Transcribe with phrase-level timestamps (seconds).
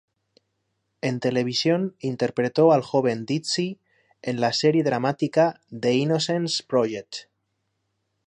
[1.03, 3.77] En televisión interpretó al joven Dizzy
[4.23, 7.27] en la serie dramática "The Innocence Project".